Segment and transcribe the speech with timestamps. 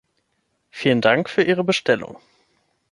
[0.71, 2.17] Vielen Dank für Ihre Bestellung!.